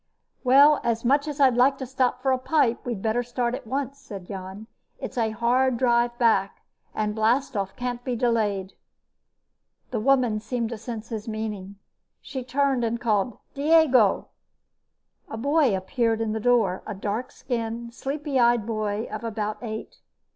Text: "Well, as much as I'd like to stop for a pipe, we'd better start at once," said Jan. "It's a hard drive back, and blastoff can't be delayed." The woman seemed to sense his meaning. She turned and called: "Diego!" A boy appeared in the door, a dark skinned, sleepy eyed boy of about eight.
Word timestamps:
"Well, 0.43 0.81
as 0.83 1.05
much 1.05 1.27
as 1.27 1.39
I'd 1.39 1.55
like 1.55 1.77
to 1.77 1.85
stop 1.85 2.23
for 2.23 2.31
a 2.31 2.39
pipe, 2.39 2.83
we'd 2.87 3.03
better 3.03 3.21
start 3.21 3.53
at 3.53 3.67
once," 3.67 3.99
said 3.99 4.25
Jan. 4.25 4.65
"It's 4.97 5.15
a 5.15 5.29
hard 5.29 5.77
drive 5.77 6.17
back, 6.17 6.63
and 6.95 7.13
blastoff 7.13 7.75
can't 7.75 8.03
be 8.03 8.15
delayed." 8.15 8.73
The 9.91 9.99
woman 9.99 10.39
seemed 10.39 10.69
to 10.69 10.77
sense 10.79 11.09
his 11.09 11.27
meaning. 11.27 11.75
She 12.19 12.43
turned 12.43 12.83
and 12.83 12.99
called: 12.99 13.37
"Diego!" 13.53 14.29
A 15.29 15.37
boy 15.37 15.77
appeared 15.77 16.19
in 16.19 16.31
the 16.31 16.39
door, 16.39 16.81
a 16.87 16.95
dark 16.95 17.29
skinned, 17.31 17.93
sleepy 17.93 18.39
eyed 18.39 18.65
boy 18.65 19.03
of 19.11 19.23
about 19.23 19.57
eight. 19.61 19.97